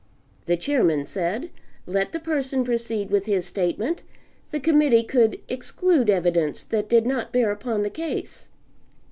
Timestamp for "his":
3.27-3.45